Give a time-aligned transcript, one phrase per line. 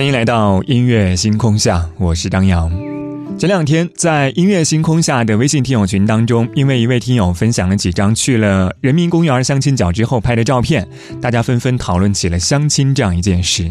[0.00, 2.72] 欢迎来到音乐星空下，我是张扬。
[3.38, 10.88] 前两天在音乐星空下的微信听友群当中，因为一位听友分享了几张去了人民公园相亲角之后拍的照片，
[11.20, 13.70] 大家纷纷讨论起了相亲这样一件事。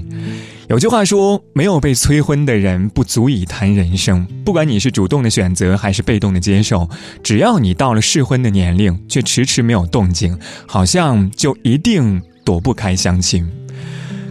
[0.68, 4.24] 有句话说，没有被催婚的人不足以谈人生。
[4.46, 6.88] 不管你是主动的选择还是被动的接受，
[7.24, 10.38] 只要你到了适婚的年龄却迟迟没有动静，
[10.68, 13.50] 好像就一定躲不开相亲。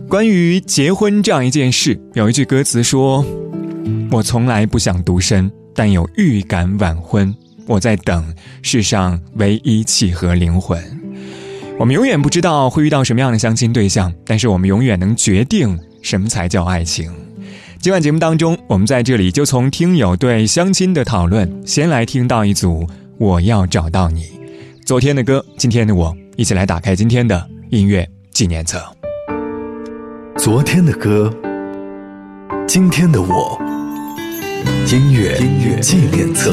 [0.09, 3.23] 关于结婚这样一件事，有一句歌词说
[4.11, 7.33] ：“我从来不想独身，但有预感晚婚。
[7.67, 8.25] 我在等
[8.63, 10.83] 世上唯一契合灵魂。”
[11.79, 17.13] 我们永远不知道会遇到什么样的相亲对象，但是我们永远能决定什么才叫爱情。
[17.79, 22.83] 今晚节目当中，我们在这里就从听友对相亲的讨论，先来听到一组
[23.19, 24.23] 《我要找到你》。
[24.87, 28.83] 昨天的歌，今天的我，一起来打开今天的音乐纪念册。
[30.39, 31.35] 昨天的歌，
[32.65, 33.61] 今天的我，
[34.87, 35.37] 音乐
[35.81, 36.53] 纪念册。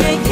[0.00, 0.29] make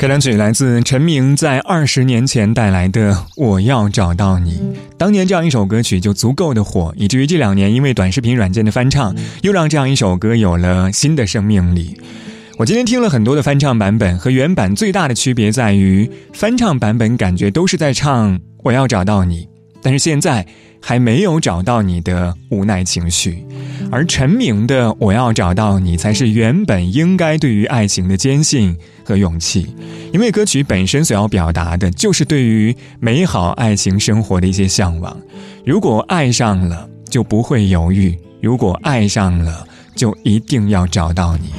[0.00, 4.52] 开场曲来自陈明在二十年前带来的《我要找到你》。
[4.96, 12.00] 当年这样一首歌曲就足够的火，以至于这两年因为短视频软件的翻唱，又让这样一首歌有了新的生命力。
[12.56, 19.44] 我今天听了很多的翻唱版本，和原版最大的区别在于，翻唱版本感觉都是在唱《我要找到你》，
[19.82, 20.46] 但是现在。
[20.82, 23.44] 还没有找到你的无奈情绪，
[23.92, 28.74] 而陈明的《我要找到你》才是原本应该对于爱情的坚信
[29.04, 29.76] 和勇气，
[30.10, 35.14] 因为歌曲本身所要表达的就是对于美好爱情生活的一些向往。
[35.66, 41.50] 如果爱上了，就不会犹豫；如果爱上了，就一定要找到你。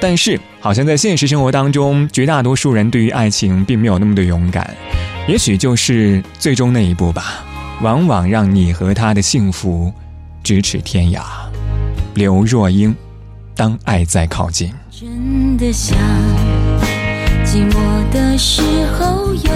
[0.00, 4.68] 但是，好像在现实生活当中，绝大多数人对于爱情并没有那么的勇敢，
[5.28, 7.45] 也许就是最终那一步吧。
[7.82, 9.92] 往往让你和他的幸福
[10.42, 11.20] 咫尺天涯。
[12.14, 12.94] 刘若英，
[13.54, 14.72] 当爱在靠近。
[14.90, 15.98] 真的想
[17.44, 17.76] 寂寞
[18.10, 18.62] 的时
[18.98, 19.50] 候有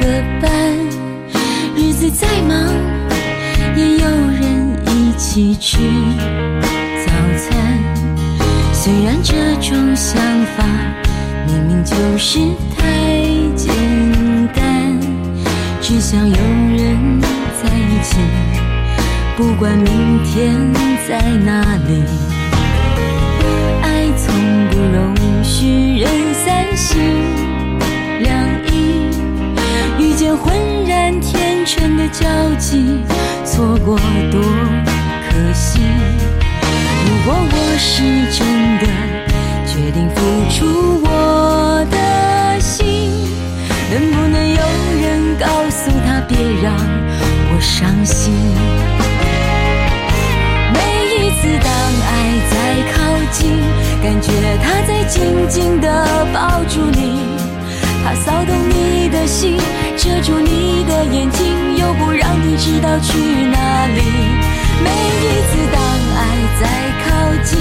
[0.00, 0.50] 个伴，
[1.76, 2.58] 日子再忙
[3.76, 5.78] 也有人一起吃
[7.06, 7.78] 早餐。
[8.72, 10.20] 虽然这种想
[10.56, 10.64] 法
[11.46, 12.40] 明明就是
[12.76, 12.84] 太，
[15.88, 18.18] 只想有人在一起。
[19.38, 20.54] 不管明天
[21.08, 22.02] 在哪里，
[23.80, 24.34] 爱从
[24.68, 27.00] 不容许人三心
[28.20, 28.30] 两
[28.66, 29.08] 意。
[29.98, 30.54] 遇见浑
[30.86, 32.98] 然天成的交集，
[33.42, 33.98] 错过
[34.30, 34.42] 多
[35.30, 35.80] 可惜。
[37.06, 38.46] 如果我是真
[38.78, 38.86] 的
[39.64, 40.20] 决定付
[40.50, 43.10] 出我的心，
[43.90, 44.47] 能不能
[45.38, 48.34] 告诉他，别让我伤心？
[50.74, 50.78] 每
[51.14, 51.70] 一次当
[52.04, 52.10] 爱
[52.50, 52.52] 在
[52.92, 52.96] 靠
[53.30, 53.60] 近，
[54.02, 54.32] 感觉
[54.62, 55.86] 他在紧紧地
[56.32, 57.22] 抱住你，
[58.04, 59.56] 他骚动你的心，
[59.96, 64.02] 遮住你的眼睛，又不让你知道去哪里。
[64.82, 65.80] 每一次当
[66.16, 66.20] 爱
[66.60, 66.66] 在
[67.06, 67.08] 靠
[67.44, 67.58] 近，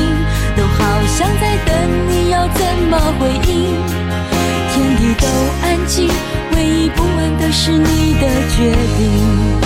[0.55, 1.69] 都好像在等
[2.09, 2.59] 你要怎
[2.89, 3.21] 么回
[3.51, 4.06] 应。
[5.15, 5.27] 都
[5.63, 6.09] 安静，
[6.55, 9.57] 唯一不安的是你的决定。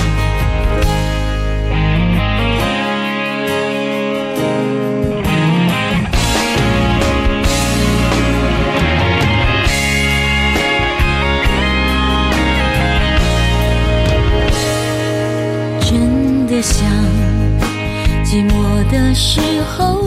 [15.81, 16.85] 真的想
[18.23, 20.00] 寂寞的时候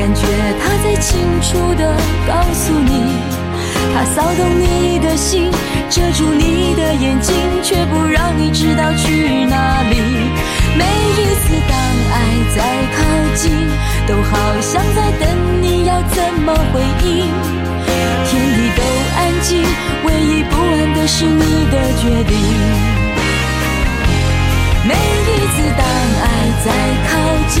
[0.00, 0.22] 感觉
[0.58, 1.94] 他在清楚地
[2.26, 3.18] 告诉你，
[3.92, 5.50] 他骚动你的心，
[5.90, 10.00] 遮住你的眼睛，却不让你知道去哪里。
[10.74, 10.86] 每
[11.20, 11.76] 一次当
[12.12, 12.16] 爱
[12.56, 12.62] 在
[12.96, 12.98] 靠
[13.34, 13.52] 近，
[14.08, 15.28] 都好像在等
[15.60, 17.28] 你要怎么回应。
[18.24, 18.82] 天地都
[19.18, 19.62] 安静，
[20.06, 22.38] 唯一不安的是你的决定。
[24.82, 25.84] 每一次当
[26.22, 26.24] 爱
[26.64, 26.72] 在
[27.06, 27.12] 靠
[27.48, 27.60] 近，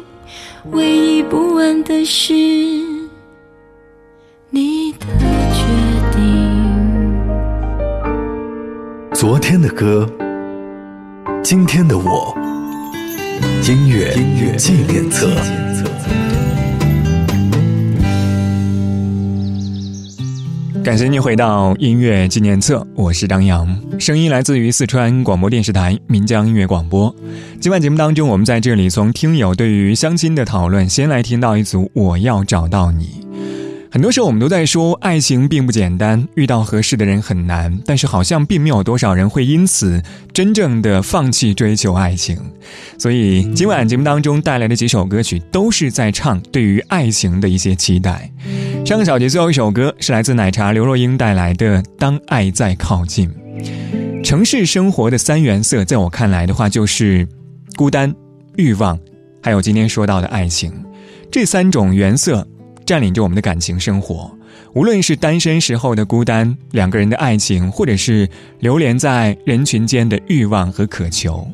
[0.69, 2.33] 唯一不安的是
[4.51, 5.07] 你的
[5.51, 5.65] 决
[6.13, 6.21] 定。
[9.11, 10.07] 昨天的歌，
[11.41, 12.37] 今天的我，
[13.67, 14.13] 音乐
[14.55, 15.27] 纪念册。
[20.83, 27.13] 感谢您回到音乐纪念册，我是张扬，声音来自于四川广播电视台岷江音乐广播。
[27.59, 33.05] 今晚节目当中，我们在这里从听友对于相亲的讨论，先来听到一组《我要找到你》。
[33.91, 40.01] 很多时候，我们都在说爱情并不简单，遇到合适的人很难，但是好像并没有多少人会因此
[40.33, 42.37] 真正的放弃追求爱情。
[42.97, 48.31] 所以，今晚节目当中带来的几首歌曲，都是在唱对于爱情的一些期待。
[48.85, 53.29] 上个小节最后一首歌是来自奶茶刘若英带来的《当爱在靠近》。
[54.23, 57.27] 城市生活的三原色，在我看来的话，就是
[57.75, 58.13] 孤单、
[58.57, 58.99] 欲望，
[59.41, 60.73] 还有今天说到的爱情，
[61.31, 62.47] 这三种原色。
[62.83, 64.29] 占领着我们的感情生活，
[64.73, 68.27] 无论是单身时候的孤单，两个人的爱情，或者是
[68.59, 71.47] 流连在人群间的欲望和渴求。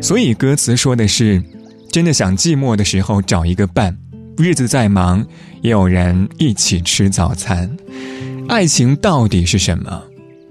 [0.00, 1.40] 所以歌词说的是，
[1.92, 3.96] 真的想寂寞的时候找一个伴，
[4.36, 5.24] 日子再忙
[5.60, 7.76] 也有人一起吃早餐。
[8.48, 10.02] 爱情到底是什么？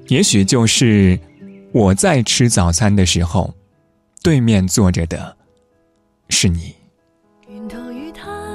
[0.07, 1.19] 也许就是
[1.71, 3.53] 我在吃早餐的时候，
[4.23, 5.35] 对面坐着的
[6.29, 6.75] 是你。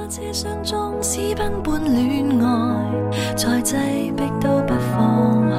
[0.07, 3.75] 车厢中私奔般恋爱，再挤
[4.15, 5.49] 迫都不放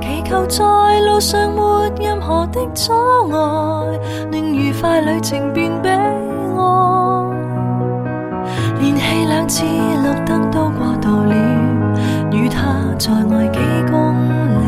[0.00, 2.92] 开，祈求在路上没任何的阻
[3.32, 5.88] 碍，令愉快旅程变悲
[9.46, 11.34] 次绿灯都过度了，
[12.32, 13.58] 与他在外几
[13.90, 14.14] 公
[14.60, 14.62] 里。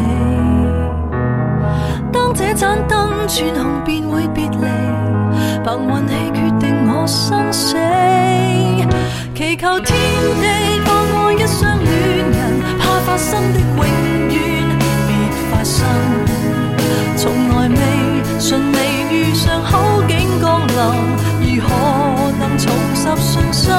[2.12, 4.66] 当这盏灯转红，便会别离，
[5.62, 7.76] 凭运气决定我生死。
[9.35, 9.97] 祈求天
[10.40, 11.88] 地放过一双恋
[12.31, 13.78] 人，怕发生的永
[14.28, 14.37] 远
[15.07, 15.11] 别
[15.50, 15.87] 发生。
[17.16, 17.76] 从来未
[18.40, 18.76] 顺利
[19.11, 20.76] 遇上好景降临，
[21.57, 21.69] 如何
[22.38, 22.62] 能重
[22.95, 23.73] 拾信心？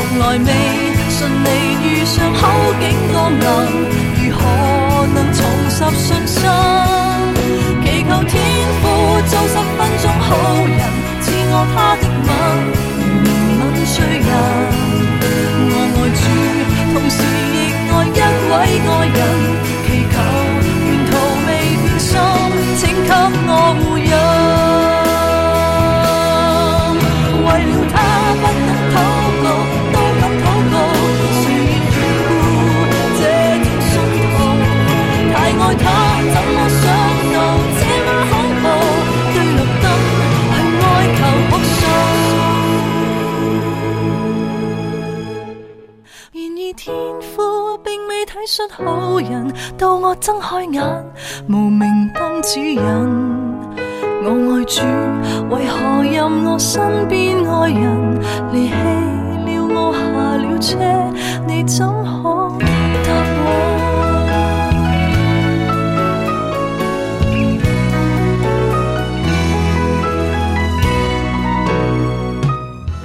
[0.00, 0.50] 从来未
[1.10, 1.46] 顺利
[1.84, 2.48] 遇上好
[2.80, 3.44] 景降临。
[4.16, 4.40] 如何
[5.12, 5.38] 能重
[5.68, 6.40] 拾信心？
[7.84, 8.32] 祈求天
[8.80, 8.84] 父
[9.28, 10.26] 做十分钟好
[10.64, 10.80] 人，
[11.20, 12.28] 赐我他的吻，
[13.24, 13.28] 怜
[13.60, 14.30] 悯罪人。
[15.68, 16.24] 我爱主，
[16.94, 17.20] 同时
[17.52, 17.54] 亦
[17.90, 18.52] 爱一位
[18.88, 19.59] 爱人。
[46.72, 50.82] 天父并未体恤好人，到我睁开眼，
[51.48, 52.80] 无名灯指引。
[54.22, 54.82] 我爱主，
[55.54, 58.20] 为何任我身边爱人
[58.52, 58.74] 离弃
[59.46, 60.00] 了我下
[60.36, 60.76] 了车？
[61.46, 62.39] 你怎可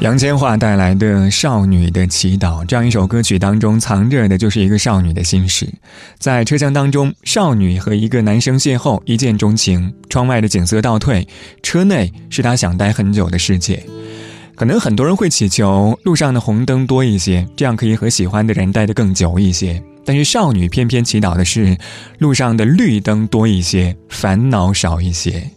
[0.06, 5.68] 杨千嬅带来的《少女的祈祷》这样一首歌曲当中，藏着的就是一个少女的心事。
[6.20, 9.92] 在车厢当中，少女和一个男生邂逅，一见钟情。
[10.08, 11.28] 窗外的景色倒退，
[11.64, 13.84] 车内是她想待很久的世界。
[14.54, 19.82] 可能很多人会祈求路上的红灯多一些，这样可以和喜欢的人待得更久一些。
[20.06, 21.76] 但是少女偏偏祈祷的是
[22.20, 25.50] 路上的绿灯多一些，烦恼少一些。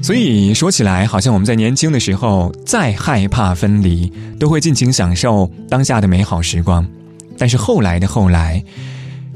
[0.00, 6.86] 所以说起来，好像我们在年轻的时候，再害怕分离，都会尽情享受当下的美好时光。
[7.36, 8.62] 但是后来的后来，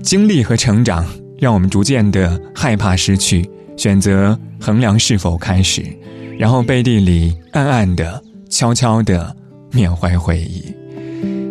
[0.03, 1.05] 经历和成长，
[1.39, 5.85] 让我们逐渐的害怕失去，选择衡量是否开始，
[6.39, 9.37] 然后背地里暗暗的、悄悄的
[9.73, 10.65] 缅怀回忆。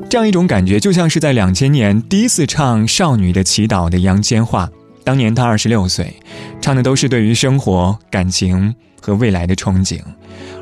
[0.10, 4.68] 这样一种感觉，就像是在两千年第一次唱《少女的祈祷》的杨千嬅。
[5.04, 6.14] 当年她二十六岁，
[6.60, 10.00] 唱的都是对于生活、感情和未来的憧憬；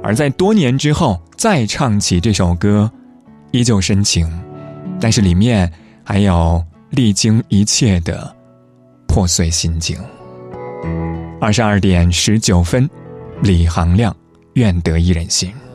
[0.01, 2.89] 而在多年之后再唱起这首歌，
[3.51, 4.27] 依旧深情，
[4.99, 5.71] 但是里面
[6.03, 8.35] 还有历经一切的
[9.07, 9.97] 破碎心境。
[11.41, 12.89] 二十二点十九分，
[13.41, 14.15] 李行亮，
[14.53, 15.51] 愿得一人心。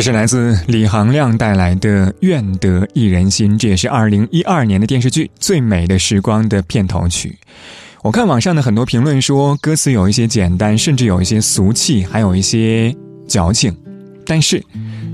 [0.00, 7.36] 这是来自李行亮带来的《愿得一人心》，这也是二零一二年的电视剧《最美的时光》的片头曲。
[8.00, 12.96] 我看网上的很多评论说，歌词有一些简单，甚至有一些俗气，还有一些
[13.28, 13.76] 矫情。
[14.24, 14.64] 但是，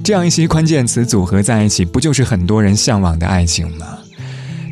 [0.05, 3.99] 这样一些关键词组合在一起，不就是很多人向往的爱情吗？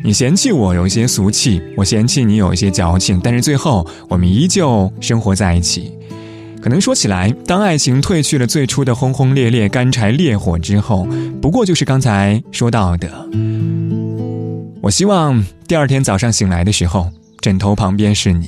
[0.04, 5.90] 你嫌弃我有一些俗气，我嫌弃你有一些矫情，但是最后我们依旧生活在一起。
[6.64, 11.06] 可能说起来，当爱情褪去了最初的轰轰烈烈、干柴烈火之后，
[11.42, 13.06] 不过就是刚才说到的。
[14.80, 17.10] 我希望第二天早上醒来的时候，
[17.42, 18.46] 枕头旁边是你；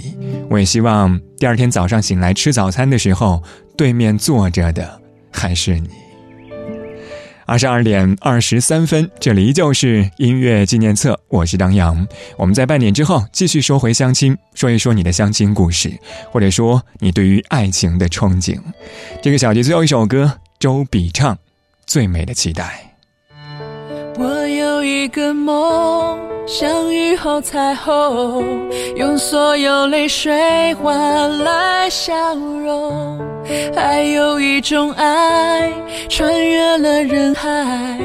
[0.49, 3.43] 我也希望第二天早上醒来吃早餐的时候，
[3.77, 4.99] 对面坐着的
[5.31, 5.91] 还是你。
[7.47, 12.05] 二十二点二十三分，这里依旧是音乐纪念册，我是张扬。
[12.37, 15.93] 我们在半点之后继续说回相亲，说一说你的相亲故事，
[16.33, 18.59] 或者说你对于爱情的憧憬。
[19.23, 21.35] 这个小节最后一首歌，周笔畅
[21.87, 22.93] 《最美的期待》。
[24.19, 33.19] 我有一个梦，像雨后彩虹，用所有泪水换来笑容。
[33.75, 35.71] 还有一种爱，
[36.09, 37.99] 穿越了人海，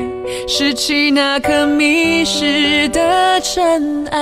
[0.48, 4.20] 拾起那颗迷失的尘埃。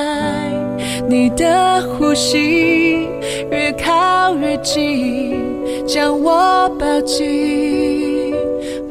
[1.07, 3.07] 你的呼吸
[3.51, 5.41] 越靠越近，
[5.87, 8.33] 将我抱紧。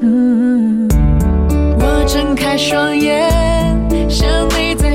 [0.03, 0.89] 嗯。
[1.79, 3.31] 我睁开双眼，
[4.09, 4.29] 想
[4.59, 4.88] 你在。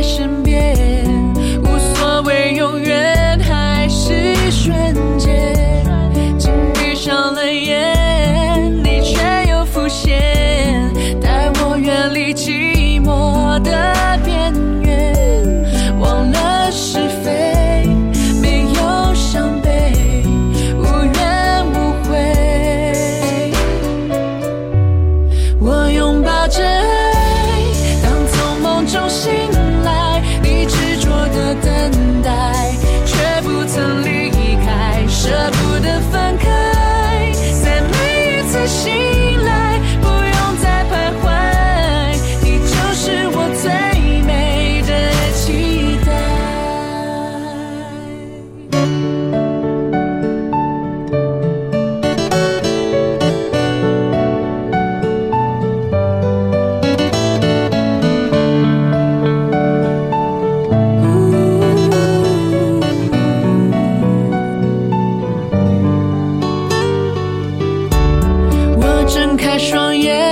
[69.64, 70.23] 双眼。